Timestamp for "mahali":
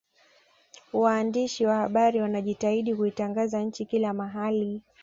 4.13-4.81